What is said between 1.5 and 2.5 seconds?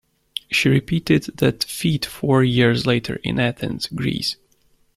feat four